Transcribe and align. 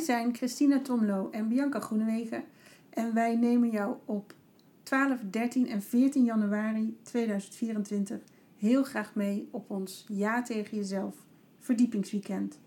Wij 0.00 0.08
zijn 0.08 0.34
Christina 0.34 0.80
Tomlo 0.80 1.28
en 1.30 1.48
Bianca 1.48 1.80
Groenewegen 1.80 2.44
en 2.90 3.14
wij 3.14 3.36
nemen 3.36 3.70
jou 3.70 3.96
op 4.04 4.34
12, 4.82 5.18
13 5.30 5.68
en 5.68 5.82
14 5.82 6.24
januari 6.24 6.98
2024 7.02 8.18
heel 8.56 8.82
graag 8.82 9.14
mee 9.14 9.48
op 9.50 9.70
ons 9.70 10.04
Ja 10.08 10.42
tegen 10.42 10.76
jezelf 10.76 11.16
verdiepingsweekend. 11.58 12.58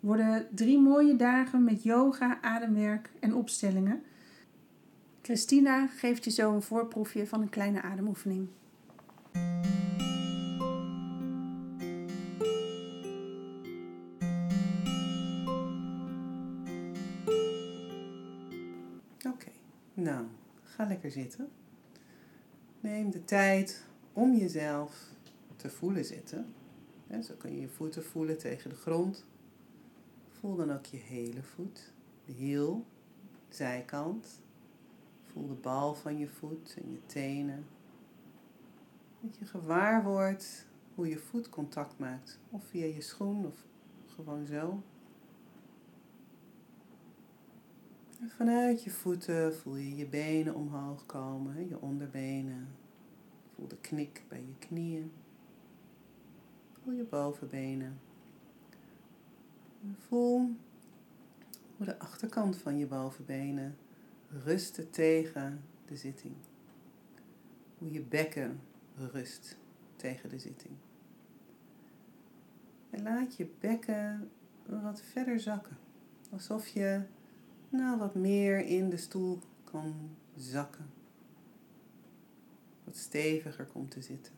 Worden 0.00 0.46
drie 0.54 0.80
mooie 0.80 1.16
dagen 1.16 1.64
met 1.64 1.82
yoga, 1.82 2.38
ademwerk 2.42 3.10
en 3.20 3.34
opstellingen. 3.34 4.02
Christina 5.22 5.86
geeft 5.86 6.24
je 6.24 6.30
zo 6.30 6.54
een 6.54 6.62
voorproefje 6.62 7.26
van 7.26 7.40
een 7.40 7.48
kleine 7.48 7.82
ademoefening. 7.82 8.48
Nou, 19.96 20.26
ga 20.62 20.86
lekker 20.86 21.10
zitten. 21.10 21.48
Neem 22.80 23.10
de 23.10 23.24
tijd 23.24 23.86
om 24.12 24.34
jezelf 24.34 25.10
te 25.56 25.70
voelen 25.70 26.04
zitten. 26.04 26.54
En 27.06 27.24
zo 27.24 27.34
kun 27.34 27.54
je 27.54 27.60
je 27.60 27.68
voeten 27.68 28.04
voelen 28.04 28.38
tegen 28.38 28.70
de 28.70 28.76
grond. 28.76 29.24
Voel 30.28 30.56
dan 30.56 30.72
ook 30.72 30.84
je 30.84 30.96
hele 30.96 31.42
voet, 31.42 31.92
de 32.24 32.32
hiel, 32.32 32.84
de 33.48 33.54
zijkant. 33.54 34.40
Voel 35.32 35.46
de 35.46 35.54
bal 35.54 35.94
van 35.94 36.18
je 36.18 36.28
voet 36.28 36.76
en 36.82 36.92
je 36.92 37.06
tenen. 37.06 37.66
Dat 39.20 39.36
je 39.36 39.44
gewaar 39.44 40.04
wordt 40.04 40.66
hoe 40.94 41.08
je 41.08 41.18
voet 41.18 41.48
contact 41.48 41.98
maakt. 41.98 42.38
Of 42.50 42.64
via 42.64 42.84
je 42.84 43.00
schoen 43.00 43.46
of 43.46 43.64
gewoon 44.06 44.46
zo. 44.46 44.82
Vanuit 48.24 48.84
je 48.84 48.90
voeten 48.90 49.54
voel 49.54 49.76
je 49.76 49.96
je 49.96 50.06
benen 50.06 50.54
omhoog 50.54 51.06
komen, 51.06 51.68
je 51.68 51.80
onderbenen. 51.80 52.68
Voel 53.54 53.68
de 53.68 53.76
knik 53.76 54.22
bij 54.28 54.40
je 54.40 54.54
knieën. 54.58 55.12
Voel 56.72 56.94
je 56.94 57.04
bovenbenen. 57.04 58.00
En 59.82 59.96
voel 59.98 60.50
hoe 61.76 61.86
de 61.86 61.98
achterkant 61.98 62.56
van 62.56 62.78
je 62.78 62.86
bovenbenen 62.86 63.76
rusten 64.44 64.90
tegen 64.90 65.62
de 65.86 65.96
zitting. 65.96 66.34
Hoe 67.78 67.92
je 67.92 68.00
bekken 68.00 68.60
rust 68.96 69.56
tegen 69.96 70.28
de 70.28 70.38
zitting. 70.38 70.74
En 72.90 73.02
laat 73.02 73.36
je 73.36 73.48
bekken 73.60 74.30
wat 74.66 75.02
verder 75.02 75.40
zakken. 75.40 75.76
Alsof 76.30 76.66
je 76.66 77.02
nou 77.76 77.98
wat 77.98 78.14
meer 78.14 78.66
in 78.66 78.90
de 78.90 78.96
stoel 78.96 79.38
kan 79.64 79.94
zakken. 80.36 80.86
Wat 82.84 82.96
steviger 82.96 83.64
komt 83.64 83.90
te 83.90 84.02
zitten. 84.02 84.32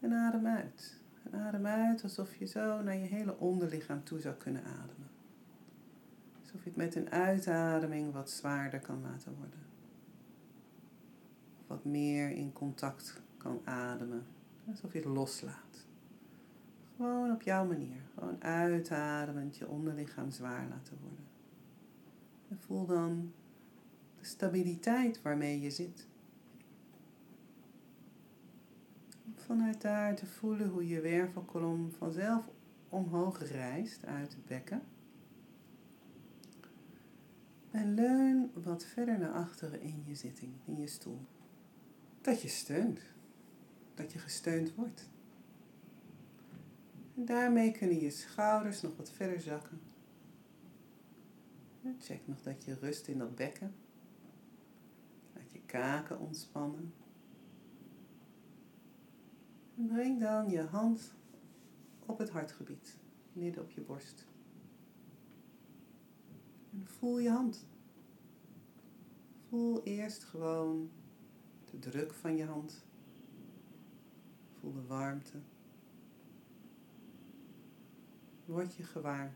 En 0.00 0.12
adem 0.12 0.46
uit. 0.46 1.00
En 1.22 1.40
adem 1.40 1.66
uit 1.66 2.02
alsof 2.02 2.34
je 2.34 2.46
zo 2.46 2.82
naar 2.82 2.96
je 2.96 3.06
hele 3.06 3.38
onderlichaam 3.38 4.04
toe 4.04 4.20
zou 4.20 4.34
kunnen 4.34 4.64
ademen. 4.64 5.10
Alsof 6.40 6.62
je 6.62 6.68
het 6.68 6.76
met 6.76 6.94
een 6.94 7.10
uitademing 7.10 8.12
wat 8.12 8.30
zwaarder 8.30 8.80
kan 8.80 9.02
laten 9.02 9.34
worden. 9.38 9.60
Wat 11.66 11.84
meer 11.84 12.30
in 12.30 12.52
contact 12.52 13.20
kan 13.36 13.60
ademen. 13.64 14.24
Alsof 14.68 14.92
je 14.92 14.98
het 14.98 15.08
loslaat. 15.08 15.86
Gewoon 17.02 17.32
op 17.32 17.42
jouw 17.42 17.66
manier. 17.66 18.00
Gewoon 18.14 18.42
uitademend 18.42 19.56
je 19.56 19.68
onderlichaam 19.68 20.30
zwaar 20.30 20.68
laten 20.68 20.98
worden. 21.00 21.24
En 22.48 22.58
voel 22.58 22.86
dan 22.86 23.32
de 24.18 24.24
stabiliteit 24.24 25.22
waarmee 25.22 25.60
je 25.60 25.70
zit. 25.70 26.06
Vanuit 29.34 29.80
daar 29.80 30.14
te 30.14 30.26
voelen 30.26 30.68
hoe 30.68 30.88
je 30.88 31.00
wervelkolom 31.00 31.90
vanzelf 31.90 32.48
omhoog 32.88 33.50
rijst 33.50 34.04
uit 34.04 34.32
het 34.32 34.46
bekken. 34.46 34.82
En 37.70 37.94
leun 37.94 38.50
wat 38.54 38.84
verder 38.84 39.18
naar 39.18 39.32
achteren 39.32 39.80
in 39.80 40.02
je 40.06 40.14
zitting, 40.14 40.52
in 40.64 40.78
je 40.78 40.86
stoel. 40.86 41.20
Dat 42.20 42.42
je 42.42 42.48
steunt. 42.48 43.00
Dat 43.94 44.12
je 44.12 44.18
gesteund 44.18 44.74
wordt. 44.74 45.10
Daarmee 47.14 47.72
kunnen 47.72 48.00
je 48.00 48.10
schouders 48.10 48.80
nog 48.80 48.96
wat 48.96 49.10
verder 49.10 49.40
zakken. 49.40 49.80
Check 51.98 52.26
nog 52.26 52.42
dat 52.42 52.64
je 52.64 52.74
rust 52.74 53.08
in 53.08 53.18
dat 53.18 53.34
bekken. 53.34 53.74
Laat 55.34 55.52
je 55.52 55.60
kaken 55.66 56.18
ontspannen. 56.18 56.94
En 59.76 59.86
breng 59.86 60.20
dan 60.20 60.50
je 60.50 60.62
hand 60.62 61.14
op 62.06 62.18
het 62.18 62.30
hartgebied, 62.30 62.98
midden 63.32 63.62
op 63.62 63.70
je 63.70 63.80
borst. 63.80 64.26
En 66.72 66.86
voel 66.86 67.18
je 67.18 67.30
hand. 67.30 67.66
Voel 69.48 69.82
eerst 69.82 70.24
gewoon 70.24 70.90
de 71.70 71.78
druk 71.78 72.12
van 72.14 72.36
je 72.36 72.44
hand. 72.44 72.84
Voel 74.60 74.72
de 74.72 74.86
warmte. 74.86 75.38
Word 78.44 78.74
je 78.74 78.82
gewaar. 78.82 79.34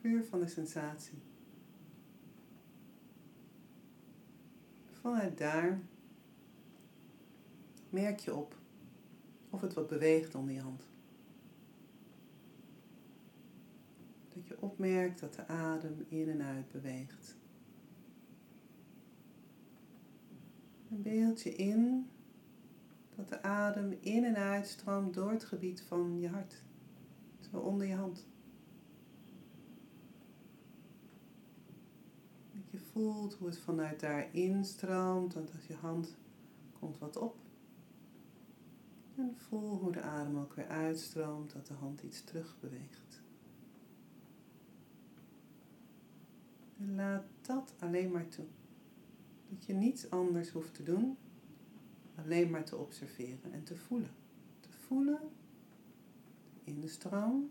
Puur 0.00 0.24
van 0.24 0.40
de 0.40 0.46
sensatie. 0.46 1.18
Vanuit 4.90 5.38
daar 5.38 5.80
merk 7.90 8.18
je 8.18 8.34
op 8.34 8.56
of 9.50 9.60
het 9.60 9.74
wat 9.74 9.88
beweegt 9.88 10.34
onder 10.34 10.54
je 10.54 10.60
hand. 10.60 10.82
Dat 14.28 14.46
je 14.46 14.60
opmerkt 14.60 15.20
dat 15.20 15.34
de 15.34 15.46
adem 15.46 16.06
in 16.08 16.28
en 16.28 16.42
uit 16.42 16.68
beweegt. 16.72 17.36
En 20.88 21.02
beeld 21.02 21.42
je 21.42 21.54
in 21.54 22.10
dat 23.14 23.28
de 23.28 23.42
adem 23.42 23.96
in 24.00 24.24
en 24.24 24.36
uit 24.36 24.66
stroomt 24.66 25.14
door 25.14 25.30
het 25.30 25.44
gebied 25.44 25.80
van 25.80 26.20
je 26.20 26.28
hart, 26.28 26.62
onder 27.60 27.86
je 27.86 27.94
hand. 27.94 28.26
Dat 32.52 32.70
je 32.70 32.78
voelt 32.78 33.34
hoe 33.34 33.46
het 33.48 33.58
vanuit 33.58 34.00
daar 34.00 34.34
instroomt, 34.34 35.34
want 35.34 35.52
als 35.52 35.66
je 35.66 35.74
hand 35.74 36.16
komt 36.78 36.98
wat 36.98 37.16
op. 37.16 37.36
En 39.14 39.34
voel 39.36 39.78
hoe 39.78 39.92
de 39.92 40.00
adem 40.02 40.38
ook 40.38 40.54
weer 40.54 40.68
uitstroomt, 40.68 41.52
dat 41.52 41.66
de 41.66 41.74
hand 41.74 42.02
iets 42.02 42.24
terug 42.24 42.56
beweegt. 42.60 43.22
En 46.78 46.94
laat 46.94 47.24
dat 47.40 47.74
alleen 47.78 48.10
maar 48.10 48.28
toe. 48.28 48.46
Dat 49.48 49.64
je 49.64 49.72
niets 49.72 50.10
anders 50.10 50.50
hoeft 50.50 50.74
te 50.74 50.82
doen, 50.82 51.16
alleen 52.14 52.50
maar 52.50 52.64
te 52.64 52.76
observeren 52.76 53.52
en 53.52 53.64
te 53.64 53.76
voelen. 53.76 54.10
Te 54.60 54.68
voelen 54.70 55.20
de 56.82 56.88
stroom 56.88 57.50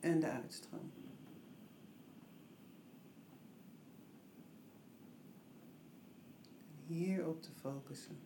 en 0.00 0.20
de 0.20 0.30
uitstroom. 0.30 0.90
En 6.88 6.94
hierop 6.94 7.42
te 7.42 7.50
focussen. 7.52 8.16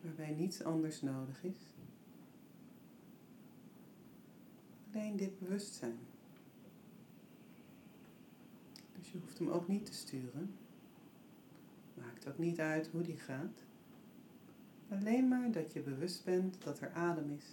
Waarbij 0.00 0.30
niets 0.30 0.62
anders 0.62 1.02
nodig 1.02 1.44
is. 1.44 1.74
Alleen 4.92 5.16
dit 5.16 5.38
bewustzijn. 5.38 5.98
Dus 8.92 9.12
je 9.12 9.18
hoeft 9.18 9.38
hem 9.38 9.48
ook 9.48 9.68
niet 9.68 9.86
te 9.86 9.94
sturen. 9.94 10.54
Maakt 11.94 12.28
ook 12.28 12.38
niet 12.38 12.58
uit 12.58 12.88
hoe 12.88 13.02
die 13.02 13.16
gaat. 13.16 13.64
Alleen 14.92 15.28
maar 15.28 15.50
dat 15.50 15.72
je 15.72 15.80
bewust 15.80 16.24
bent 16.24 16.62
dat 16.64 16.80
er 16.80 16.92
adem 16.92 17.30
is. 17.30 17.44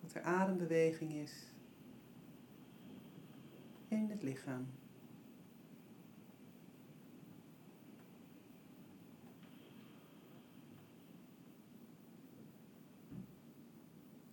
Dat 0.00 0.14
er 0.14 0.22
adembeweging 0.22 1.12
is. 1.12 1.32
In 3.88 4.10
het 4.10 4.22
lichaam. 4.22 4.66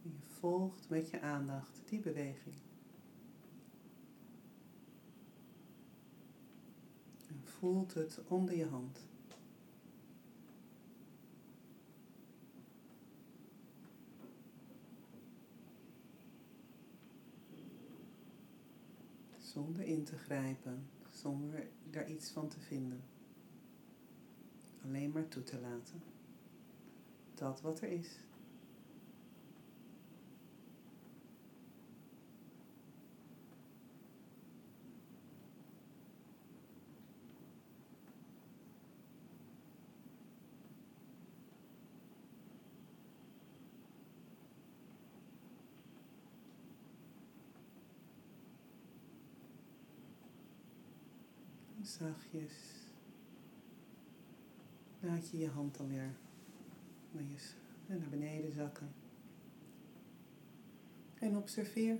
Je 0.01 0.09
volgt 0.27 0.89
met 0.89 1.09
je 1.09 1.21
aandacht 1.21 1.81
die 1.85 1.99
beweging. 1.99 2.55
En 7.27 7.41
voelt 7.43 7.93
het 7.93 8.19
onder 8.27 8.55
je 8.55 8.67
hand. 8.67 9.10
Zonder 19.53 19.83
in 19.83 20.03
te 20.03 20.17
grijpen, 20.17 20.89
zonder 21.09 21.67
daar 21.89 22.09
iets 22.09 22.29
van 22.29 22.47
te 22.47 22.59
vinden. 22.59 23.03
Alleen 24.83 25.11
maar 25.11 25.27
toe 25.27 25.43
te 25.43 25.59
laten. 25.59 26.01
Dat 27.35 27.61
wat 27.61 27.81
er 27.81 27.87
is. 27.87 28.09
Zachtjes 51.99 52.53
laat 54.99 55.29
je 55.29 55.37
je 55.37 55.49
hand 55.49 55.77
dan 55.77 55.87
weer 55.87 56.13
naar, 57.11 57.23
je, 57.23 57.37
naar 57.85 58.09
beneden 58.09 58.51
zakken. 58.51 58.93
En 61.19 61.37
observeer. 61.37 61.99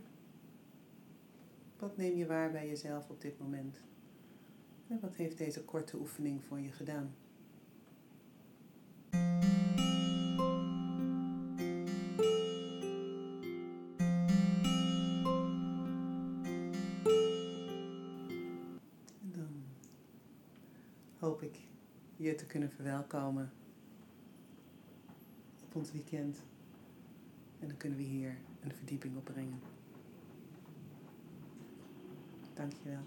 Wat 1.80 1.98
neem 1.98 2.18
je 2.18 2.26
waar 2.26 2.52
bij 2.52 2.68
jezelf 2.68 3.10
op 3.10 3.22
dit 3.22 3.40
moment? 3.40 3.78
En 4.88 5.00
wat 5.00 5.16
heeft 5.16 5.38
deze 5.38 5.64
korte 5.64 5.98
oefening 5.98 6.44
voor 6.44 6.60
je 6.60 6.72
gedaan? 6.72 7.16
Hoop 21.32 21.42
ik 21.42 21.60
je 22.16 22.36
te 22.36 22.46
kunnen 22.46 22.72
verwelkomen 22.72 23.52
op 25.64 25.76
ons 25.76 25.92
weekend. 25.92 26.38
En 27.60 27.68
dan 27.68 27.78
kunnen 27.78 27.98
we 27.98 28.04
hier 28.04 28.38
een 28.64 28.72
verdieping 28.72 29.18
op 29.18 29.24
brengen. 29.24 29.60
Dankjewel. 32.54 33.04